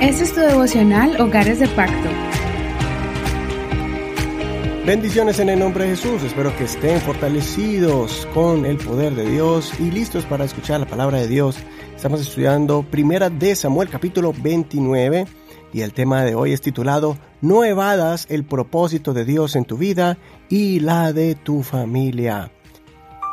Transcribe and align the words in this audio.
Este 0.00 0.22
es 0.22 0.32
tu 0.32 0.38
devocional 0.38 1.20
Hogares 1.20 1.58
de 1.58 1.66
Pacto. 1.66 2.08
Bendiciones 4.86 5.40
en 5.40 5.48
el 5.48 5.58
nombre 5.58 5.84
de 5.84 5.90
Jesús. 5.96 6.22
Espero 6.22 6.56
que 6.56 6.64
estén 6.64 7.00
fortalecidos 7.00 8.28
con 8.32 8.64
el 8.64 8.76
poder 8.76 9.16
de 9.16 9.28
Dios 9.28 9.72
y 9.80 9.90
listos 9.90 10.24
para 10.24 10.44
escuchar 10.44 10.78
la 10.78 10.86
palabra 10.86 11.18
de 11.18 11.26
Dios. 11.26 11.56
Estamos 11.96 12.20
estudiando 12.20 12.84
Primera 12.84 13.28
de 13.28 13.56
Samuel 13.56 13.88
capítulo 13.88 14.32
29 14.40 15.26
y 15.72 15.80
el 15.80 15.92
tema 15.92 16.22
de 16.22 16.36
hoy 16.36 16.52
es 16.52 16.60
titulado 16.60 17.18
No 17.40 17.64
evadas 17.64 18.28
el 18.30 18.44
propósito 18.44 19.12
de 19.14 19.24
Dios 19.24 19.56
en 19.56 19.64
tu 19.64 19.78
vida 19.78 20.16
y 20.48 20.78
la 20.78 21.12
de 21.12 21.34
tu 21.34 21.64
familia. 21.64 22.52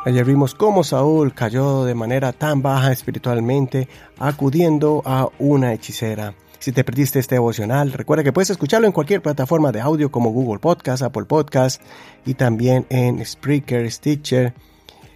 Ayer 0.04 0.24
vimos 0.24 0.56
cómo 0.56 0.82
Saúl 0.82 1.32
cayó 1.32 1.84
de 1.84 1.94
manera 1.94 2.32
tan 2.32 2.60
baja 2.60 2.90
espiritualmente 2.90 3.88
acudiendo 4.18 5.02
a 5.04 5.28
una 5.38 5.72
hechicera. 5.72 6.34
Si 6.66 6.72
te 6.72 6.82
perdiste 6.82 7.20
este 7.20 7.36
devocional, 7.36 7.92
recuerda 7.92 8.24
que 8.24 8.32
puedes 8.32 8.50
escucharlo 8.50 8.88
en 8.88 8.92
cualquier 8.92 9.22
plataforma 9.22 9.70
de 9.70 9.80
audio 9.80 10.10
como 10.10 10.30
Google 10.30 10.58
Podcast, 10.58 11.00
Apple 11.00 11.26
Podcast 11.26 11.80
y 12.24 12.34
también 12.34 12.86
en 12.90 13.24
Spreaker, 13.24 13.88
Stitcher 13.88 14.52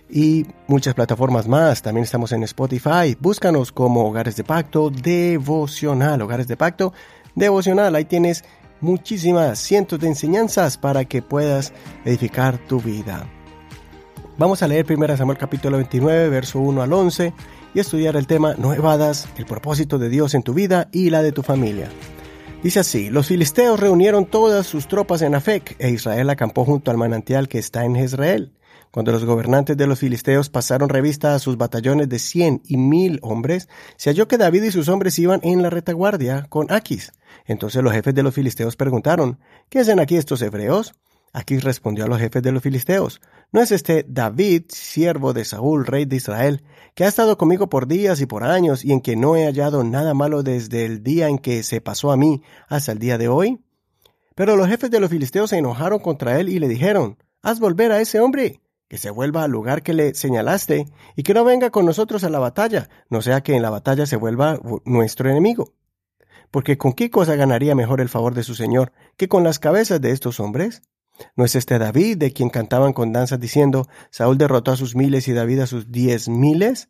y 0.09 0.47
muchas 0.69 0.95
plataformas 0.95 1.49
más. 1.49 1.83
También 1.83 2.05
estamos 2.05 2.31
en 2.31 2.45
Spotify. 2.45 3.17
Búscanos 3.19 3.73
como 3.73 4.07
Hogares 4.07 4.37
de 4.37 4.45
Pacto 4.45 4.91
Devocional. 4.91 6.23
Hogares 6.23 6.47
de 6.47 6.57
Pacto 6.57 6.93
Devocional. 7.35 7.97
Ahí 7.97 8.05
tienes 8.05 8.45
muchísimas 8.80 9.59
cientos 9.59 9.99
de 9.99 10.07
enseñanzas 10.07 10.79
para 10.79 11.05
que 11.05 11.21
puedas 11.21 11.73
edificar 12.05 12.59
tu 12.59 12.80
vida. 12.80 13.27
Vamos 14.39 14.63
a 14.63 14.69
leer 14.69 14.87
1 14.89 15.17
Samuel 15.17 15.37
capítulo 15.37 15.79
29, 15.79 16.29
verso 16.29 16.61
1 16.61 16.80
al 16.80 16.93
11 16.93 17.35
y 17.74 17.80
estudiar 17.80 18.16
el 18.16 18.27
tema 18.27 18.55
No 18.56 18.74
evadas 18.74 19.29
el 19.37 19.47
propósito 19.47 19.98
de 19.98 20.09
Dios 20.09 20.34
en 20.34 20.42
tu 20.42 20.55
vida 20.55 20.88
y 20.92 21.10
la 21.10 21.23
de 21.23 21.33
tu 21.33 21.42
familia. 21.42 21.88
Dice 22.62 22.80
así, 22.80 23.09
los 23.09 23.27
filisteos 23.27 23.80
reunieron 23.80 24.27
todas 24.27 24.66
sus 24.66 24.87
tropas 24.87 25.23
en 25.23 25.35
Afec 25.35 25.77
e 25.79 25.90
Israel 25.90 26.29
acampó 26.29 26.65
junto 26.65 26.90
al 26.90 26.99
manantial 26.99 27.49
que 27.49 27.59
está 27.59 27.85
en 27.85 27.95
Jezreel. 27.95 28.52
Cuando 28.90 29.12
los 29.12 29.24
gobernantes 29.24 29.77
de 29.77 29.87
los 29.87 30.01
filisteos 30.01 30.51
pasaron 30.51 30.88
revista 30.88 31.35
a 31.35 31.38
sus 31.38 31.57
batallones 31.57 32.09
de 32.09 32.18
cien 32.18 32.60
y 32.66 32.77
mil 32.77 33.18
hombres, 33.23 33.68
se 33.96 34.10
halló 34.10 34.27
que 34.27 34.37
David 34.37 34.65
y 34.65 34.73
sus 34.73 34.88
hombres 34.88 35.18
iban 35.18 35.40
en 35.43 35.62
la 35.62 35.71
retaguardia 35.71 36.46
con 36.49 36.71
Aquis. 36.73 37.12
Entonces 37.46 37.82
los 37.82 37.93
jefes 37.93 38.15
de 38.15 38.24
los 38.24 38.34
filisteos 38.34 38.77
preguntaron, 38.77 39.38
¿qué 39.68 39.79
hacen 39.79 40.01
aquí 40.01 40.16
estos 40.16 40.43
hebreos? 40.43 40.95
Aquí 41.33 41.59
respondió 41.59 42.05
a 42.05 42.09
los 42.09 42.19
jefes 42.19 42.43
de 42.43 42.51
los 42.51 42.63
filisteos, 42.63 43.21
¿no 43.53 43.61
es 43.61 43.71
este 43.71 44.05
David, 44.09 44.65
siervo 44.69 45.33
de 45.33 45.45
Saúl, 45.45 45.87
rey 45.87 46.05
de 46.05 46.17
Israel, 46.17 46.65
que 46.95 47.05
ha 47.05 47.09
estado 47.09 47.39
conmigo 47.39 47.69
por 47.69 47.87
días 47.87 48.21
y 48.21 48.27
por 48.27 48.43
años 48.43 48.85
y 48.85 48.93
en 48.93 49.01
que 49.01 49.15
no 49.15 49.37
he 49.37 49.45
hallado 49.45 49.85
nada 49.85 50.13
malo 50.13 50.43
desde 50.43 50.85
el 50.85 51.05
día 51.05 51.29
en 51.29 51.39
que 51.39 51.63
se 51.63 51.81
pasó 51.81 52.11
a 52.11 52.17
mí 52.17 52.43
hasta 52.69 52.91
el 52.93 52.99
día 52.99 53.17
de 53.17 53.29
hoy? 53.29 53.61
Pero 54.35 54.57
los 54.57 54.69
jefes 54.69 54.91
de 54.91 54.99
los 54.99 55.11
filisteos 55.11 55.51
se 55.51 55.59
enojaron 55.59 56.01
contra 56.01 56.41
él 56.41 56.49
y 56.49 56.59
le 56.59 56.67
dijeron, 56.67 57.17
Haz 57.43 57.61
volver 57.61 57.93
a 57.93 58.01
ese 58.01 58.21
hombre, 58.21 58.61
que 58.89 58.99
se 58.99 59.11
vuelva 59.11 59.45
al 59.45 59.51
lugar 59.53 59.83
que 59.83 59.95
le 59.95 60.15
señalaste 60.15 60.89
y 61.15 61.23
que 61.23 61.33
no 61.33 61.45
venga 61.45 61.71
con 61.71 61.87
nosotros 61.87 62.25
a 62.25 62.29
la 62.29 62.41
batalla, 62.41 62.89
no 63.09 63.23
sea 63.23 63.41
que 63.41 63.55
en 63.55 63.63
la 63.63 63.71
batalla 63.71 64.05
se 64.05 64.17
vuelva 64.17 64.59
nuestro 64.84 65.31
enemigo. 65.31 65.75
Porque 66.51 66.77
con 66.77 66.93
qué 66.93 67.09
cosa 67.09 67.37
ganaría 67.37 67.77
mejor 67.77 68.01
el 68.01 68.09
favor 68.09 68.34
de 68.34 68.43
su 68.43 68.55
Señor 68.55 68.93
que 69.17 69.28
con 69.28 69.45
las 69.45 69.59
cabezas 69.59 70.01
de 70.01 70.11
estos 70.11 70.41
hombres? 70.41 70.83
¿No 71.37 71.44
es 71.44 71.54
este 71.54 71.78
David 71.78 72.19
de 72.19 72.32
quien 72.32 72.50
cantaban 72.50 72.93
con 72.93 73.12
danzas 73.12 73.41
diciendo, 73.41 73.88
Saúl 74.10 74.38
derrotó 74.38 74.72
a 74.72 74.76
sus 74.76 74.94
miles 74.94 75.28
y 75.28 75.32
David 75.32 75.60
a 75.60 75.66
sus 75.66 75.91
diez 75.91 76.28
miles? 76.28 76.88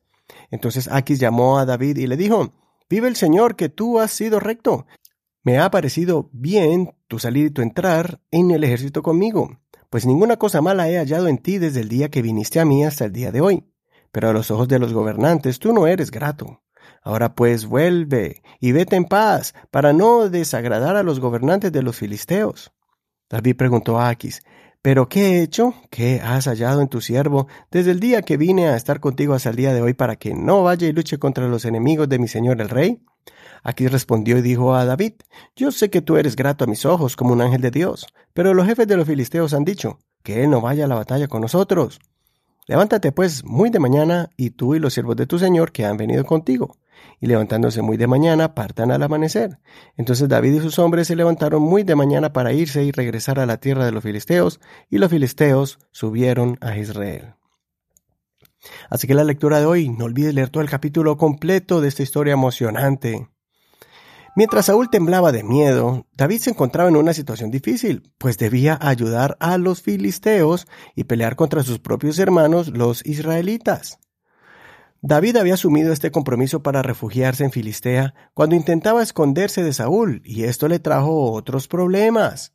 Entonces 0.50 0.88
Aquis 0.90 1.18
llamó 1.18 1.58
a 1.58 1.66
David 1.66 1.98
y 1.98 2.06
le 2.06 2.16
dijo, 2.16 2.52
Vive 2.88 3.08
el 3.08 3.16
Señor, 3.16 3.56
que 3.56 3.68
tú 3.68 4.00
has 4.00 4.10
sido 4.10 4.40
recto. 4.40 4.86
Me 5.42 5.58
ha 5.58 5.70
parecido 5.70 6.28
bien 6.32 6.92
tu 7.06 7.18
salir 7.18 7.46
y 7.46 7.50
tu 7.50 7.62
entrar 7.62 8.20
en 8.30 8.50
el 8.50 8.64
ejército 8.64 9.02
conmigo, 9.02 9.60
pues 9.88 10.06
ninguna 10.06 10.36
cosa 10.36 10.60
mala 10.60 10.88
he 10.88 10.98
hallado 10.98 11.28
en 11.28 11.38
ti 11.38 11.58
desde 11.58 11.80
el 11.80 11.88
día 11.88 12.10
que 12.10 12.20
viniste 12.20 12.60
a 12.60 12.64
mí 12.64 12.84
hasta 12.84 13.04
el 13.04 13.12
día 13.12 13.32
de 13.32 13.40
hoy. 13.40 13.64
Pero 14.12 14.28
a 14.28 14.32
los 14.32 14.50
ojos 14.50 14.68
de 14.68 14.78
los 14.78 14.92
gobernantes 14.92 15.58
tú 15.58 15.72
no 15.72 15.86
eres 15.86 16.10
grato. 16.10 16.62
Ahora 17.02 17.34
pues 17.34 17.66
vuelve 17.66 18.42
y 18.60 18.72
vete 18.72 18.96
en 18.96 19.04
paz, 19.04 19.54
para 19.70 19.92
no 19.92 20.28
desagradar 20.28 20.96
a 20.96 21.02
los 21.02 21.20
gobernantes 21.20 21.72
de 21.72 21.82
los 21.82 21.96
filisteos. 21.96 22.72
David 23.30 23.56
preguntó 23.56 23.98
a 23.98 24.08
Aquis, 24.08 24.42
¿Pero 24.82 25.08
qué 25.08 25.20
he 25.20 25.42
hecho? 25.42 25.74
¿Qué 25.90 26.20
has 26.24 26.46
hallado 26.46 26.80
en 26.80 26.88
tu 26.88 27.00
siervo 27.00 27.48
desde 27.70 27.90
el 27.90 28.00
día 28.00 28.22
que 28.22 28.36
vine 28.36 28.68
a 28.68 28.76
estar 28.76 28.98
contigo 28.98 29.34
hasta 29.34 29.50
el 29.50 29.56
día 29.56 29.74
de 29.74 29.82
hoy 29.82 29.92
para 29.92 30.16
que 30.16 30.34
no 30.34 30.62
vaya 30.62 30.88
y 30.88 30.92
luche 30.92 31.18
contra 31.18 31.48
los 31.48 31.66
enemigos 31.66 32.08
de 32.08 32.18
mi 32.18 32.28
señor 32.28 32.60
el 32.60 32.70
rey? 32.70 33.02
Aquis 33.62 33.92
respondió 33.92 34.38
y 34.38 34.42
dijo 34.42 34.74
a 34.74 34.86
David, 34.86 35.12
Yo 35.54 35.70
sé 35.70 35.90
que 35.90 36.00
tú 36.00 36.16
eres 36.16 36.34
grato 36.34 36.64
a 36.64 36.66
mis 36.66 36.86
ojos 36.86 37.14
como 37.14 37.34
un 37.34 37.42
ángel 37.42 37.60
de 37.60 37.70
Dios, 37.70 38.06
pero 38.32 38.54
los 38.54 38.66
jefes 38.66 38.88
de 38.88 38.96
los 38.96 39.06
filisteos 39.06 39.52
han 39.52 39.64
dicho, 39.64 39.98
que 40.22 40.42
él 40.42 40.50
no 40.50 40.62
vaya 40.62 40.86
a 40.86 40.88
la 40.88 40.94
batalla 40.94 41.28
con 41.28 41.42
nosotros. 41.42 42.00
Levántate 42.66 43.12
pues 43.12 43.44
muy 43.44 43.68
de 43.68 43.80
mañana, 43.80 44.30
y 44.36 44.50
tú 44.50 44.74
y 44.74 44.78
los 44.78 44.94
siervos 44.94 45.16
de 45.16 45.26
tu 45.26 45.38
señor 45.38 45.72
que 45.72 45.84
han 45.84 45.98
venido 45.98 46.24
contigo, 46.24 46.78
y 47.20 47.26
levantándose 47.26 47.82
muy 47.82 47.96
de 47.96 48.06
mañana 48.06 48.54
partan 48.54 48.90
al 48.90 49.02
amanecer. 49.02 49.58
Entonces 49.96 50.28
David 50.28 50.54
y 50.54 50.60
sus 50.60 50.78
hombres 50.78 51.08
se 51.08 51.16
levantaron 51.16 51.62
muy 51.62 51.82
de 51.82 51.94
mañana 51.94 52.32
para 52.32 52.52
irse 52.52 52.84
y 52.84 52.92
regresar 52.92 53.38
a 53.38 53.46
la 53.46 53.58
tierra 53.58 53.84
de 53.84 53.92
los 53.92 54.02
filisteos, 54.02 54.60
y 54.88 54.98
los 54.98 55.10
filisteos 55.10 55.78
subieron 55.90 56.56
a 56.60 56.76
Israel. 56.76 57.34
Así 58.88 59.06
que 59.06 59.14
la 59.14 59.24
lectura 59.24 59.60
de 59.60 59.66
hoy, 59.66 59.88
no 59.88 60.04
olvides 60.04 60.34
leer 60.34 60.50
todo 60.50 60.62
el 60.62 60.70
capítulo 60.70 61.16
completo 61.16 61.80
de 61.80 61.88
esta 61.88 62.02
historia 62.02 62.32
emocionante. 62.32 63.28
Mientras 64.36 64.66
Saúl 64.66 64.90
temblaba 64.90 65.32
de 65.32 65.42
miedo, 65.42 66.06
David 66.16 66.38
se 66.38 66.50
encontraba 66.50 66.88
en 66.88 66.96
una 66.96 67.12
situación 67.12 67.50
difícil, 67.50 68.12
pues 68.16 68.38
debía 68.38 68.78
ayudar 68.80 69.36
a 69.40 69.58
los 69.58 69.82
filisteos 69.82 70.66
y 70.94 71.04
pelear 71.04 71.34
contra 71.36 71.62
sus 71.62 71.80
propios 71.80 72.18
hermanos, 72.18 72.68
los 72.68 73.04
israelitas. 73.04 73.98
David 75.02 75.36
había 75.36 75.54
asumido 75.54 75.92
este 75.92 76.10
compromiso 76.10 76.62
para 76.62 76.82
refugiarse 76.82 77.44
en 77.44 77.52
Filistea 77.52 78.14
cuando 78.34 78.54
intentaba 78.54 79.02
esconderse 79.02 79.62
de 79.62 79.72
Saúl, 79.72 80.20
y 80.24 80.44
esto 80.44 80.68
le 80.68 80.78
trajo 80.78 81.32
otros 81.32 81.68
problemas. 81.68 82.52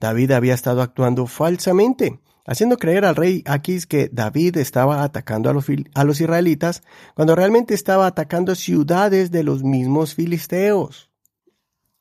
David 0.00 0.32
había 0.32 0.54
estado 0.54 0.82
actuando 0.82 1.26
falsamente, 1.26 2.20
haciendo 2.44 2.76
creer 2.76 3.04
al 3.04 3.14
rey 3.14 3.42
Aquis 3.46 3.86
que 3.86 4.08
David 4.12 4.56
estaba 4.56 5.04
atacando 5.04 5.48
a 5.48 5.52
los, 5.52 5.66
a 5.94 6.04
los, 6.04 6.20
israelitas, 6.20 6.82
cuando 7.14 7.36
realmente 7.36 7.74
estaba 7.74 8.06
atacando 8.06 8.56
ciudades 8.56 9.30
de 9.30 9.44
los 9.44 9.62
mismos 9.62 10.14
filisteos. 10.14 11.10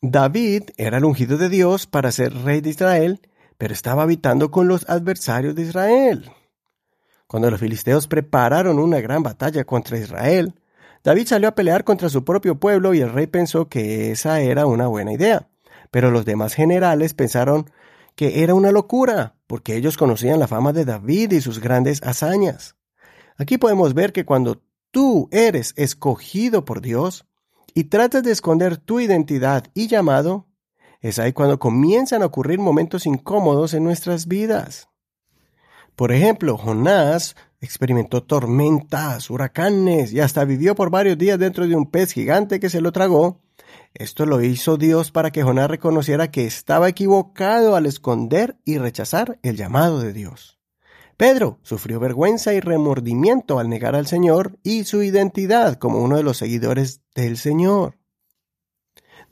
David 0.01 0.63
era 0.77 0.97
el 0.97 1.05
ungido 1.05 1.37
de 1.37 1.49
Dios 1.49 1.85
para 1.85 2.11
ser 2.11 2.33
rey 2.33 2.61
de 2.61 2.71
Israel, 2.71 3.21
pero 3.57 3.73
estaba 3.73 4.03
habitando 4.03 4.49
con 4.49 4.67
los 4.67 4.89
adversarios 4.89 5.53
de 5.53 5.61
Israel. 5.63 6.31
Cuando 7.27 7.49
los 7.49 7.59
filisteos 7.59 8.07
prepararon 8.07 8.79
una 8.79 9.01
gran 9.01 9.23
batalla 9.23 9.63
contra 9.63 9.97
Israel, 9.97 10.53
David 11.03 11.27
salió 11.27 11.49
a 11.49 11.55
pelear 11.55 11.83
contra 11.83 12.09
su 12.09 12.23
propio 12.23 12.59
pueblo 12.59 12.93
y 12.93 13.01
el 13.01 13.11
rey 13.11 13.27
pensó 13.27 13.67
que 13.69 14.11
esa 14.11 14.41
era 14.41 14.65
una 14.65 14.87
buena 14.87 15.13
idea. 15.13 15.47
Pero 15.91 16.11
los 16.11 16.25
demás 16.25 16.53
generales 16.53 17.13
pensaron 17.13 17.69
que 18.15 18.43
era 18.43 18.53
una 18.53 18.71
locura, 18.71 19.35
porque 19.47 19.75
ellos 19.75 19.97
conocían 19.97 20.39
la 20.39 20.47
fama 20.47 20.73
de 20.73 20.85
David 20.85 21.33
y 21.33 21.41
sus 21.41 21.59
grandes 21.59 22.01
hazañas. 22.03 22.75
Aquí 23.37 23.57
podemos 23.57 23.93
ver 23.93 24.13
que 24.13 24.25
cuando 24.25 24.61
tú 24.91 25.27
eres 25.31 25.73
escogido 25.75 26.63
por 26.63 26.81
Dios 26.81 27.25
y 27.73 27.85
tratas 27.85 28.23
de 28.23 28.31
esconder 28.31 28.77
tu 28.77 28.99
identidad 28.99 29.65
y 29.73 29.87
llamado, 29.87 30.47
es 31.01 31.19
ahí 31.19 31.33
cuando 31.33 31.59
comienzan 31.59 32.23
a 32.23 32.27
ocurrir 32.27 32.59
momentos 32.59 33.05
incómodos 33.05 33.73
en 33.73 33.83
nuestras 33.83 34.27
vidas. 34.27 34.89
Por 35.95 36.11
ejemplo, 36.11 36.57
Jonás 36.57 37.35
experimentó 37.61 38.21
tormentas, 38.21 39.29
huracanes 39.29 40.11
y 40.11 40.19
hasta 40.19 40.43
vivió 40.43 40.75
por 40.75 40.89
varios 40.89 41.17
días 41.17 41.39
dentro 41.39 41.67
de 41.67 41.75
un 41.75 41.89
pez 41.89 42.11
gigante 42.11 42.59
que 42.59 42.69
se 42.69 42.81
lo 42.81 42.91
tragó. 42.91 43.41
Esto 43.93 44.25
lo 44.25 44.41
hizo 44.41 44.75
Dios 44.75 45.11
para 45.11 45.31
que 45.31 45.43
Jonás 45.43 45.69
reconociera 45.69 46.31
que 46.31 46.45
estaba 46.45 46.89
equivocado 46.89 47.77
al 47.77 47.85
esconder 47.85 48.57
y 48.65 48.77
rechazar 48.77 49.39
el 49.41 49.55
llamado 49.55 50.01
de 50.01 50.11
Dios. 50.11 50.59
Pedro 51.15 51.59
sufrió 51.63 52.01
vergüenza 52.01 52.53
y 52.53 52.59
remordimiento 52.59 53.57
al 53.57 53.69
negar 53.69 53.95
al 53.95 54.05
Señor 54.05 54.59
y 54.63 54.83
su 54.83 55.01
identidad 55.01 55.75
como 55.77 55.99
uno 55.99 56.17
de 56.17 56.23
los 56.23 56.35
seguidores 56.35 57.01
del 57.15 57.37
Señor. 57.37 57.97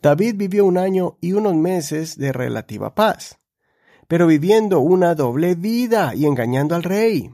David 0.02 0.36
vivió 0.38 0.66
un 0.66 0.78
año 0.78 1.18
y 1.20 1.34
unos 1.34 1.56
meses 1.56 2.18
de 2.18 2.32
relativa 2.32 2.96
paz 2.96 3.43
pero 4.14 4.28
viviendo 4.28 4.80
una 4.80 5.16
doble 5.16 5.56
vida 5.56 6.14
y 6.14 6.28
engañando 6.28 6.76
al 6.76 6.84
rey. 6.84 7.32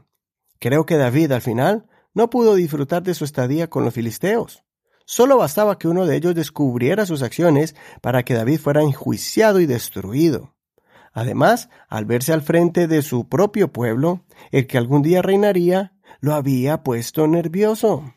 Creo 0.60 0.86
que 0.86 0.96
David 0.96 1.34
al 1.34 1.42
final 1.42 1.90
no 2.14 2.30
pudo 2.30 2.56
disfrutar 2.56 3.04
de 3.04 3.14
su 3.16 3.26
estadía 3.26 3.70
con 3.70 3.84
los 3.84 3.94
filisteos. 3.94 4.64
Solo 5.06 5.36
bastaba 5.36 5.78
que 5.78 5.90
uno 5.90 6.06
de 6.06 6.16
ellos 6.16 6.36
descubriera 6.36 7.06
sus 7.06 7.22
acciones 7.22 7.76
para 8.00 8.24
que 8.24 8.34
David 8.34 8.62
fuera 8.62 8.82
enjuiciado 8.82 9.60
y 9.60 9.66
destruido. 9.66 10.56
Además, 11.12 11.68
al 11.90 12.06
verse 12.06 12.32
al 12.32 12.44
frente 12.44 12.88
de 12.88 13.02
su 13.02 13.28
propio 13.28 13.74
pueblo, 13.74 14.24
el 14.52 14.66
que 14.66 14.78
algún 14.78 15.02
día 15.02 15.22
reinaría, 15.22 15.98
lo 16.22 16.34
había 16.34 16.82
puesto 16.82 17.28
nervioso. 17.28 18.14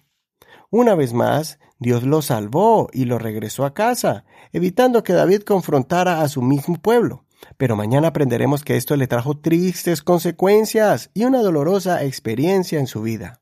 Una 0.70 0.94
vez 0.94 1.12
más, 1.14 1.59
Dios 1.81 2.05
lo 2.05 2.23
salvó 2.23 2.88
y 2.93 3.06
lo 3.06 3.19
regresó 3.19 3.64
a 3.64 3.75
casa, 3.75 4.25
evitando 4.53 5.03
que 5.03 5.14
David 5.14 5.43
confrontara 5.43 6.23
a 6.23 6.29
su 6.29 6.43
mismo 6.43 6.76
pueblo. 6.76 7.25
Pero 7.56 7.76
mañana 7.76 8.08
aprenderemos 8.08 8.64
que 8.64 8.76
esto 8.76 8.96
le 8.96 9.06
trajo 9.06 9.38
tristes 9.38 10.02
consecuencias 10.02 11.10
y 11.14 11.24
una 11.24 11.42
dolorosa 11.42 12.04
experiencia 12.04 12.78
en 12.78 12.86
su 12.86 13.02
vida. 13.02 13.40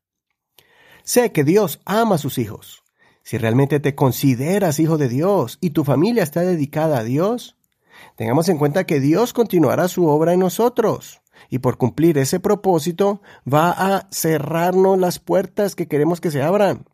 Sé 1.03 1.33
que 1.33 1.45
Dios 1.45 1.81
ama 1.85 2.17
a 2.17 2.19
sus 2.19 2.39
hijos. 2.39 2.85
Si 3.23 3.39
realmente 3.39 3.81
te 3.81 3.95
consideras 3.95 4.79
hijo 4.79 4.99
de 4.99 5.09
Dios 5.09 5.59
y 5.61 5.71
tu 5.71 5.85
familia 5.85 6.23
está 6.23 6.41
dedicada 6.41 6.99
a 6.99 7.05
Dios, 7.05 7.57
tengamos 8.17 8.49
en 8.49 8.59
cuenta 8.59 8.85
que 8.85 9.01
Dios 9.01 9.33
continuará 9.33 9.89
su 9.89 10.07
obra 10.07 10.33
en 10.33 10.41
nosotros 10.41 11.21
y 11.49 11.59
por 11.59 11.79
cumplir 11.79 12.19
ese 12.19 12.41
propósito 12.41 13.23
va 13.51 13.71
a 13.71 14.09
cerrarnos 14.11 14.99
las 14.99 15.19
puertas 15.19 15.75
que 15.75 15.89
queremos 15.89 16.21
que 16.21 16.31
se 16.31 16.43
abran. 16.43 16.87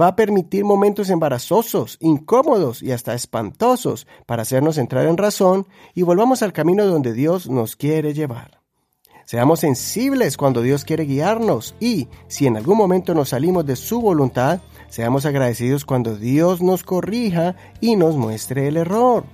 Va 0.00 0.08
a 0.08 0.16
permitir 0.16 0.64
momentos 0.64 1.10
embarazosos, 1.10 1.96
incómodos 2.00 2.82
y 2.82 2.92
hasta 2.92 3.14
espantosos 3.14 4.06
para 4.26 4.42
hacernos 4.42 4.78
entrar 4.78 5.06
en 5.06 5.16
razón 5.16 5.66
y 5.94 6.02
volvamos 6.02 6.42
al 6.42 6.52
camino 6.52 6.84
donde 6.86 7.12
Dios 7.12 7.48
nos 7.48 7.76
quiere 7.76 8.14
llevar. 8.14 8.56
Seamos 9.26 9.58
sensibles 9.58 10.36
cuando 10.36 10.62
Dios 10.62 10.84
quiere 10.84 11.04
guiarnos 11.04 11.74
y, 11.80 12.06
si 12.28 12.46
en 12.46 12.56
algún 12.56 12.78
momento 12.78 13.12
nos 13.12 13.30
salimos 13.30 13.66
de 13.66 13.74
su 13.74 14.00
voluntad, 14.00 14.60
seamos 14.88 15.26
agradecidos 15.26 15.84
cuando 15.84 16.14
Dios 16.14 16.62
nos 16.62 16.84
corrija 16.84 17.56
y 17.80 17.96
nos 17.96 18.14
muestre 18.14 18.68
el 18.68 18.76
error. 18.76 19.24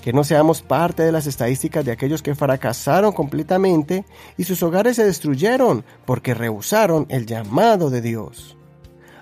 Que 0.00 0.12
no 0.12 0.22
seamos 0.22 0.62
parte 0.62 1.02
de 1.02 1.10
las 1.10 1.26
estadísticas 1.26 1.84
de 1.84 1.90
aquellos 1.90 2.22
que 2.22 2.36
fracasaron 2.36 3.10
completamente 3.10 4.04
y 4.38 4.44
sus 4.44 4.62
hogares 4.62 4.94
se 4.94 5.04
destruyeron 5.04 5.84
porque 6.06 6.32
rehusaron 6.32 7.06
el 7.08 7.26
llamado 7.26 7.90
de 7.90 8.02
Dios. 8.02 8.56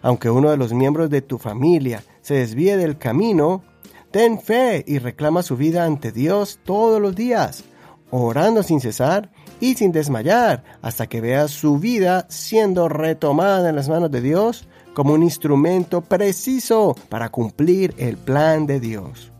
Aunque 0.02 0.30
uno 0.30 0.50
de 0.50 0.56
los 0.56 0.72
miembros 0.72 1.10
de 1.10 1.22
tu 1.22 1.38
familia 1.38 2.02
se 2.20 2.34
desvíe 2.34 2.76
del 2.76 2.98
camino, 2.98 3.62
ten 4.10 4.40
fe 4.40 4.84
y 4.86 4.98
reclama 4.98 5.42
su 5.42 5.56
vida 5.56 5.84
ante 5.84 6.12
Dios 6.12 6.60
todos 6.64 7.00
los 7.00 7.14
días, 7.14 7.64
orando 8.10 8.62
sin 8.62 8.80
cesar 8.80 9.30
y 9.60 9.74
sin 9.74 9.92
desmayar, 9.92 10.64
hasta 10.82 11.06
que 11.06 11.20
veas 11.20 11.50
su 11.50 11.78
vida 11.78 12.26
siendo 12.28 12.88
retomada 12.88 13.68
en 13.68 13.76
las 13.76 13.88
manos 13.88 14.10
de 14.10 14.20
Dios 14.20 14.68
como 14.94 15.14
un 15.14 15.22
instrumento 15.22 16.00
preciso 16.00 16.96
para 17.08 17.28
cumplir 17.28 17.94
el 17.98 18.16
plan 18.16 18.66
de 18.66 18.80
Dios. 18.80 19.30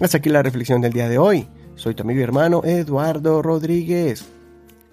Hasta 0.00 0.18
aquí 0.18 0.30
la 0.30 0.42
reflexión 0.42 0.80
del 0.80 0.92
día 0.92 1.08
de 1.08 1.18
hoy. 1.18 1.46
Soy 1.76 1.94
tu 1.94 2.02
amigo 2.02 2.20
y 2.20 2.22
hermano 2.22 2.62
Eduardo 2.64 3.42
Rodríguez. 3.42 4.24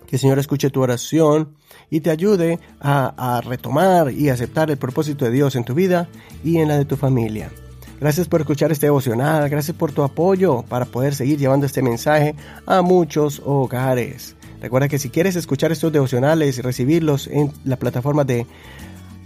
Que 0.10 0.16
el 0.16 0.20
Señor 0.20 0.40
escuche 0.40 0.72
tu 0.72 0.82
oración 0.82 1.50
y 1.92 2.00
te 2.00 2.10
ayude 2.10 2.58
a, 2.82 3.42
retomar 3.46 4.12
y 4.12 4.30
aceptar 4.30 4.72
el 4.72 4.78
propósito 4.78 5.26
de 5.26 5.32
Dios 5.32 5.56
en 5.56 5.66
tu 5.66 5.76
vida 5.76 6.10
y 6.44 6.58
en 6.58 6.68
la 6.68 6.80
de 6.80 6.86
tu 6.86 6.98
familia. 6.98 7.52
Gracias 8.00 8.28
por 8.28 8.42
escuchar 8.42 8.72
este 8.72 8.88
devocional, 8.88 9.48
gracias 9.50 9.78
por 9.78 9.92
tu 9.92 10.02
apoyo 10.02 10.64
para 10.64 10.86
poder 10.86 11.14
seguir 11.14 11.38
llevando 11.38 11.68
este 11.68 11.84
mensaje 11.84 12.34
a 12.66 12.82
muchos 12.82 13.40
hogares. 13.46 14.36
Recuerda 14.62 14.88
que 14.88 14.98
si 14.98 15.10
quieres 15.10 15.36
escuchar 15.36 15.72
estos 15.72 15.92
devocionales 15.92 16.58
y 16.58 16.62
recibirlos 16.62 17.28
en 17.28 17.54
la 17.64 17.76
plataforma 17.76 18.24
de 18.24 18.48